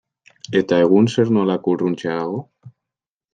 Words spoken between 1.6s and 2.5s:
urruntzea dago?